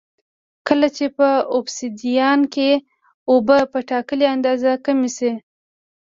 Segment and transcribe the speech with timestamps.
[0.67, 2.69] کله چې په اوبسیدیان کې
[3.31, 5.31] اوبه په ټاکلې اندازه کمې شي